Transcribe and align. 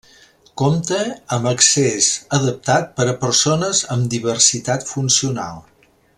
Compta 0.59 1.01
amb 1.35 1.49
accés 1.51 2.07
adaptat 2.39 2.89
per 3.01 3.07
a 3.11 3.13
persones 3.27 3.83
amb 3.97 4.09
diversitat 4.15 4.91
funcional. 4.95 5.63